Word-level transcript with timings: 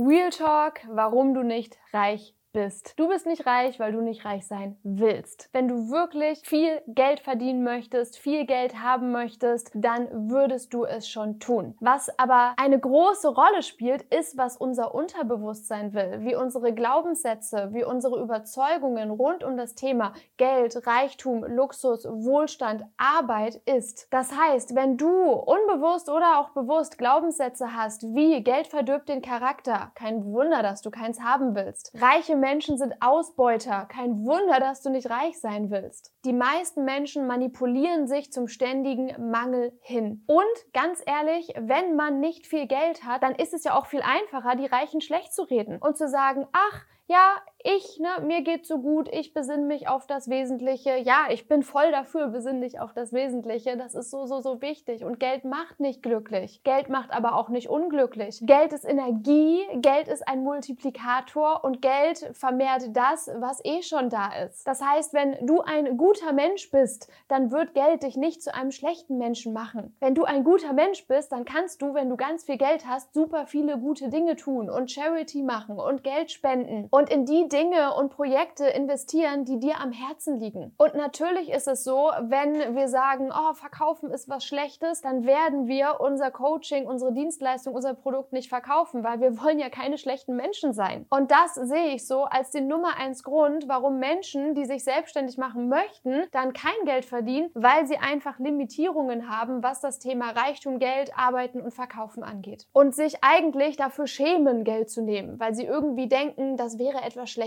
Real 0.00 0.30
Talk, 0.30 0.82
warum 0.88 1.34
du 1.34 1.42
nicht 1.42 1.76
reich 1.92 2.32
bist. 2.58 2.94
Du 2.96 3.06
bist 3.06 3.24
nicht 3.24 3.46
reich, 3.46 3.78
weil 3.78 3.92
du 3.92 4.00
nicht 4.00 4.24
reich 4.24 4.44
sein 4.44 4.76
willst. 4.82 5.48
Wenn 5.52 5.68
du 5.68 5.90
wirklich 5.90 6.40
viel 6.44 6.82
Geld 6.88 7.20
verdienen 7.20 7.62
möchtest, 7.62 8.18
viel 8.18 8.46
Geld 8.46 8.82
haben 8.82 9.12
möchtest, 9.12 9.70
dann 9.74 10.08
würdest 10.28 10.74
du 10.74 10.84
es 10.84 11.08
schon 11.08 11.38
tun. 11.38 11.76
Was 11.78 12.10
aber 12.18 12.54
eine 12.56 12.80
große 12.80 13.28
Rolle 13.28 13.62
spielt, 13.62 14.02
ist, 14.12 14.36
was 14.36 14.56
unser 14.56 14.92
Unterbewusstsein 14.92 15.94
will, 15.94 16.24
wie 16.24 16.34
unsere 16.34 16.74
Glaubenssätze, 16.74 17.68
wie 17.72 17.84
unsere 17.84 18.20
Überzeugungen 18.20 19.10
rund 19.10 19.44
um 19.44 19.56
das 19.56 19.76
Thema 19.76 20.12
Geld, 20.36 20.84
Reichtum, 20.84 21.44
Luxus, 21.44 22.06
Wohlstand, 22.06 22.84
Arbeit 22.96 23.54
ist. 23.66 24.08
Das 24.10 24.32
heißt, 24.36 24.74
wenn 24.74 24.96
du 24.96 25.30
unbewusst 25.30 26.08
oder 26.08 26.40
auch 26.40 26.48
bewusst 26.48 26.98
Glaubenssätze 26.98 27.76
hast, 27.76 28.02
wie 28.16 28.42
Geld 28.42 28.66
verdirbt 28.66 29.08
den 29.08 29.22
Charakter, 29.22 29.92
kein 29.94 30.24
Wunder, 30.24 30.64
dass 30.64 30.82
du 30.82 30.90
keins 30.90 31.20
haben 31.20 31.54
willst. 31.54 31.92
Reiche 32.00 32.34
Menschen 32.34 32.47
sind 32.78 32.94
Ausbeuter. 33.00 33.86
Kein 33.86 34.24
Wunder, 34.24 34.58
dass 34.58 34.82
du 34.82 34.90
nicht 34.90 35.10
reich 35.10 35.38
sein 35.38 35.70
willst. 35.70 36.12
Die 36.24 36.32
meisten 36.32 36.84
Menschen 36.84 37.26
manipulieren 37.26 38.08
sich 38.08 38.32
zum 38.32 38.48
ständigen 38.48 39.30
Mangel 39.30 39.78
hin. 39.80 40.24
Und 40.26 40.72
ganz 40.72 41.02
ehrlich, 41.04 41.52
wenn 41.58 41.94
man 41.94 42.20
nicht 42.20 42.46
viel 42.46 42.66
Geld 42.66 43.04
hat, 43.04 43.22
dann 43.22 43.34
ist 43.34 43.52
es 43.52 43.64
ja 43.64 43.76
auch 43.78 43.86
viel 43.86 44.02
einfacher, 44.02 44.56
die 44.56 44.66
Reichen 44.66 45.00
schlecht 45.00 45.34
zu 45.34 45.42
reden 45.42 45.78
und 45.78 45.96
zu 45.96 46.08
sagen, 46.08 46.46
ach, 46.52 46.86
ja, 47.06 47.36
ich, 47.64 47.98
ne, 47.98 48.24
mir 48.24 48.42
geht 48.42 48.66
so 48.66 48.78
gut, 48.78 49.08
ich 49.12 49.34
besinne 49.34 49.64
mich 49.64 49.88
auf 49.88 50.06
das 50.06 50.30
Wesentliche. 50.30 50.96
Ja, 50.96 51.26
ich 51.30 51.48
bin 51.48 51.64
voll 51.64 51.90
dafür, 51.90 52.28
besinne 52.28 52.60
dich 52.60 52.78
auf 52.78 52.92
das 52.92 53.12
Wesentliche. 53.12 53.76
Das 53.76 53.96
ist 53.96 54.12
so, 54.12 54.26
so, 54.26 54.40
so 54.40 54.62
wichtig. 54.62 55.04
Und 55.04 55.18
Geld 55.18 55.44
macht 55.44 55.80
nicht 55.80 56.02
glücklich. 56.02 56.62
Geld 56.62 56.88
macht 56.88 57.10
aber 57.10 57.34
auch 57.34 57.48
nicht 57.48 57.68
unglücklich. 57.68 58.38
Geld 58.42 58.72
ist 58.72 58.84
Energie, 58.84 59.60
Geld 59.74 60.06
ist 60.06 60.26
ein 60.28 60.44
Multiplikator 60.44 61.64
und 61.64 61.82
Geld 61.82 62.30
vermehrt 62.32 62.96
das, 62.96 63.28
was 63.38 63.60
eh 63.64 63.82
schon 63.82 64.08
da 64.08 64.32
ist. 64.34 64.64
Das 64.66 64.80
heißt, 64.80 65.12
wenn 65.12 65.44
du 65.44 65.60
ein 65.60 65.96
guter 65.96 66.32
Mensch 66.32 66.70
bist, 66.70 67.10
dann 67.26 67.50
wird 67.50 67.74
Geld 67.74 68.04
dich 68.04 68.16
nicht 68.16 68.40
zu 68.40 68.54
einem 68.54 68.70
schlechten 68.70 69.18
Menschen 69.18 69.52
machen. 69.52 69.96
Wenn 69.98 70.14
du 70.14 70.24
ein 70.24 70.44
guter 70.44 70.72
Mensch 70.72 71.08
bist, 71.08 71.32
dann 71.32 71.44
kannst 71.44 71.82
du, 71.82 71.92
wenn 71.92 72.08
du 72.08 72.16
ganz 72.16 72.44
viel 72.44 72.56
Geld 72.56 72.86
hast, 72.86 73.12
super 73.14 73.46
viele 73.46 73.78
gute 73.78 74.10
Dinge 74.10 74.36
tun 74.36 74.70
und 74.70 74.92
Charity 74.92 75.42
machen 75.42 75.80
und 75.80 76.04
Geld 76.04 76.30
spenden 76.30 76.86
und 76.90 77.10
in 77.10 77.24
die 77.24 77.47
Dinge 77.48 77.94
und 77.94 78.10
Projekte 78.10 78.66
investieren, 78.66 79.44
die 79.44 79.58
dir 79.58 79.80
am 79.80 79.92
Herzen 79.92 80.38
liegen. 80.38 80.74
Und 80.76 80.94
natürlich 80.94 81.50
ist 81.50 81.68
es 81.68 81.84
so, 81.84 82.10
wenn 82.20 82.76
wir 82.76 82.88
sagen, 82.88 83.30
oh, 83.32 83.54
verkaufen 83.54 84.10
ist 84.10 84.28
was 84.28 84.44
Schlechtes, 84.44 85.00
dann 85.00 85.24
werden 85.24 85.66
wir 85.66 86.00
unser 86.00 86.30
Coaching, 86.30 86.86
unsere 86.86 87.12
Dienstleistung, 87.12 87.74
unser 87.74 87.94
Produkt 87.94 88.32
nicht 88.32 88.48
verkaufen, 88.48 89.02
weil 89.04 89.20
wir 89.20 89.42
wollen 89.42 89.58
ja 89.58 89.70
keine 89.70 89.98
schlechten 89.98 90.36
Menschen 90.36 90.72
sein. 90.72 91.06
Und 91.10 91.30
das 91.30 91.54
sehe 91.54 91.94
ich 91.94 92.06
so 92.06 92.24
als 92.24 92.50
den 92.50 92.68
Nummer 92.68 92.96
eins 92.98 93.22
Grund, 93.22 93.68
warum 93.68 93.98
Menschen, 93.98 94.54
die 94.54 94.64
sich 94.64 94.84
selbstständig 94.84 95.38
machen 95.38 95.68
möchten, 95.68 96.24
dann 96.32 96.52
kein 96.52 96.84
Geld 96.84 97.04
verdienen, 97.04 97.50
weil 97.54 97.86
sie 97.86 97.98
einfach 97.98 98.38
Limitierungen 98.38 99.28
haben, 99.28 99.62
was 99.62 99.80
das 99.80 99.98
Thema 99.98 100.30
Reichtum, 100.30 100.78
Geld, 100.78 101.12
Arbeiten 101.16 101.60
und 101.60 101.72
Verkaufen 101.72 102.22
angeht. 102.22 102.66
Und 102.72 102.94
sich 102.94 103.16
eigentlich 103.22 103.76
dafür 103.76 104.06
schämen, 104.06 104.64
Geld 104.64 104.90
zu 104.90 105.02
nehmen, 105.02 105.40
weil 105.40 105.54
sie 105.54 105.64
irgendwie 105.64 106.08
denken, 106.08 106.56
das 106.56 106.78
wäre 106.78 107.02
etwas 107.02 107.30
Schlechtes. 107.30 107.37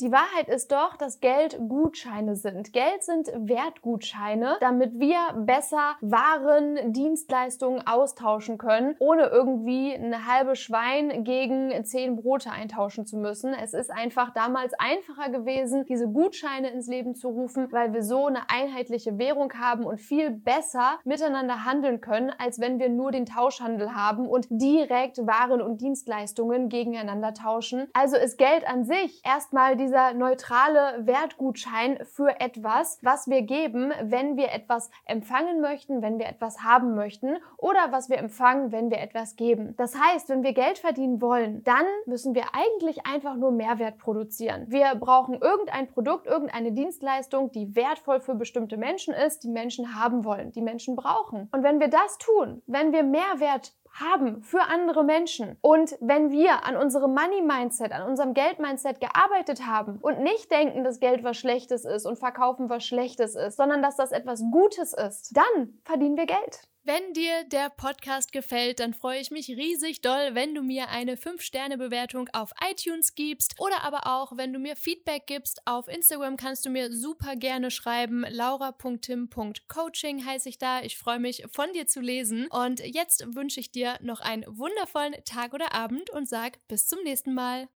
Die 0.00 0.10
Wahrheit 0.10 0.48
ist 0.48 0.72
doch, 0.72 0.96
dass 0.96 1.20
Geld 1.20 1.58
Gutscheine 1.68 2.34
sind. 2.34 2.72
Geld 2.72 3.02
sind 3.02 3.28
Wertgutscheine, 3.28 4.56
damit 4.60 4.98
wir 4.98 5.18
besser 5.36 5.96
Waren, 6.00 6.92
Dienstleistungen 6.94 7.86
austauschen 7.86 8.56
können, 8.56 8.96
ohne 9.00 9.26
irgendwie 9.26 9.92
ein 9.92 10.26
halbes 10.26 10.60
Schwein 10.60 11.24
gegen 11.24 11.72
zehn 11.84 12.16
Brote 12.16 12.50
eintauschen 12.50 13.04
zu 13.04 13.18
müssen. 13.18 13.52
Es 13.52 13.74
ist 13.74 13.90
einfach 13.90 14.32
damals 14.32 14.72
einfacher 14.78 15.30
gewesen, 15.30 15.84
diese 15.84 16.08
Gutscheine 16.08 16.70
ins 16.70 16.86
Leben 16.86 17.14
zu 17.14 17.28
rufen, 17.28 17.70
weil 17.70 17.92
wir 17.92 18.02
so 18.02 18.26
eine 18.26 18.48
einheitliche 18.48 19.18
Währung 19.18 19.52
haben 19.52 19.84
und 19.84 20.00
viel 20.00 20.30
besser 20.30 20.98
miteinander 21.04 21.66
handeln 21.66 22.00
können, 22.00 22.32
als 22.38 22.60
wenn 22.60 22.78
wir 22.78 22.88
nur 22.88 23.12
den 23.12 23.26
Tauschhandel 23.26 23.94
haben 23.94 24.26
und 24.26 24.46
direkt 24.48 25.18
Waren 25.18 25.60
und 25.60 25.82
Dienstleistungen 25.82 26.70
gegeneinander 26.70 27.34
tauschen. 27.34 27.88
Also 27.92 28.16
ist 28.16 28.38
Geld 28.38 28.66
an 28.66 28.84
sich 28.84 29.20
erstmal 29.34 29.76
dieser 29.76 30.14
neutrale 30.14 31.06
Wertgutschein 31.06 31.98
für 32.04 32.40
etwas, 32.40 33.00
was 33.02 33.26
wir 33.26 33.42
geben, 33.42 33.92
wenn 34.00 34.36
wir 34.36 34.52
etwas 34.52 34.92
empfangen 35.06 35.60
möchten, 35.60 36.02
wenn 36.02 36.20
wir 36.20 36.26
etwas 36.26 36.62
haben 36.62 36.94
möchten 36.94 37.38
oder 37.56 37.90
was 37.90 38.08
wir 38.08 38.18
empfangen, 38.18 38.70
wenn 38.70 38.92
wir 38.92 38.98
etwas 38.98 39.34
geben. 39.34 39.74
Das 39.76 39.96
heißt, 39.98 40.28
wenn 40.28 40.44
wir 40.44 40.52
Geld 40.52 40.78
verdienen 40.78 41.20
wollen, 41.20 41.64
dann 41.64 41.84
müssen 42.06 42.36
wir 42.36 42.44
eigentlich 42.52 43.06
einfach 43.06 43.34
nur 43.34 43.50
Mehrwert 43.50 43.98
produzieren. 43.98 44.66
Wir 44.68 44.94
brauchen 44.94 45.34
irgendein 45.34 45.88
Produkt, 45.88 46.26
irgendeine 46.28 46.70
Dienstleistung, 46.70 47.50
die 47.50 47.74
wertvoll 47.74 48.20
für 48.20 48.36
bestimmte 48.36 48.76
Menschen 48.76 49.14
ist, 49.14 49.42
die 49.42 49.50
Menschen 49.50 50.00
haben 50.00 50.24
wollen, 50.24 50.52
die 50.52 50.62
Menschen 50.62 50.94
brauchen. 50.94 51.48
Und 51.50 51.64
wenn 51.64 51.80
wir 51.80 51.88
das 51.88 52.18
tun, 52.18 52.62
wenn 52.68 52.92
wir 52.92 53.02
Mehrwert 53.02 53.74
haben 53.94 54.42
für 54.42 54.62
andere 54.62 55.04
Menschen. 55.04 55.56
Und 55.60 55.96
wenn 56.00 56.30
wir 56.30 56.64
an 56.66 56.76
unserem 56.76 57.14
Money-Mindset, 57.14 57.92
an 57.92 58.02
unserem 58.02 58.34
Geld-Mindset 58.34 59.00
gearbeitet 59.00 59.66
haben 59.66 59.98
und 60.00 60.20
nicht 60.20 60.50
denken, 60.50 60.84
dass 60.84 61.00
Geld 61.00 61.22
was 61.22 61.36
Schlechtes 61.36 61.84
ist 61.84 62.04
und 62.04 62.18
Verkaufen 62.18 62.68
was 62.68 62.84
Schlechtes 62.84 63.36
ist, 63.36 63.56
sondern 63.56 63.82
dass 63.82 63.96
das 63.96 64.12
etwas 64.12 64.42
Gutes 64.50 64.92
ist, 64.92 65.36
dann 65.36 65.78
verdienen 65.84 66.16
wir 66.16 66.26
Geld. 66.26 66.68
Wenn 66.86 67.14
dir 67.14 67.44
der 67.44 67.70
Podcast 67.70 68.30
gefällt, 68.30 68.78
dann 68.78 68.92
freue 68.92 69.18
ich 69.18 69.30
mich 69.30 69.48
riesig 69.48 70.02
doll, 70.02 70.34
wenn 70.34 70.54
du 70.54 70.60
mir 70.60 70.90
eine 70.90 71.16
5-Sterne-Bewertung 71.16 72.28
auf 72.34 72.50
iTunes 72.62 73.14
gibst 73.14 73.58
oder 73.58 73.84
aber 73.84 74.06
auch, 74.06 74.36
wenn 74.36 74.52
du 74.52 74.58
mir 74.58 74.76
Feedback 74.76 75.26
gibst. 75.26 75.62
Auf 75.64 75.88
Instagram 75.88 76.36
kannst 76.36 76.66
du 76.66 76.68
mir 76.68 76.92
super 76.92 77.36
gerne 77.36 77.70
schreiben. 77.70 78.26
laura.tim.coaching 78.28 80.26
heiße 80.26 80.50
ich 80.50 80.58
da. 80.58 80.82
Ich 80.82 80.98
freue 80.98 81.20
mich, 81.20 81.46
von 81.50 81.72
dir 81.72 81.86
zu 81.86 82.02
lesen. 82.02 82.48
Und 82.48 82.80
jetzt 82.80 83.34
wünsche 83.34 83.60
ich 83.60 83.72
dir 83.72 83.96
noch 84.02 84.20
einen 84.20 84.44
wundervollen 84.46 85.14
Tag 85.24 85.54
oder 85.54 85.72
Abend 85.72 86.10
und 86.10 86.28
sag 86.28 86.58
bis 86.68 86.86
zum 86.86 87.02
nächsten 87.02 87.32
Mal. 87.32 87.66